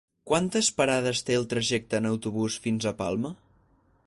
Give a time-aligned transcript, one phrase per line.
[0.29, 3.37] Quantes parades té el trajecte en autobús fins a Palma?